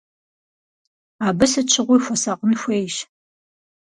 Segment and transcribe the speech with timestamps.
[1.27, 2.95] Абы сыт щыгъуи хуэсакъын хуейщ.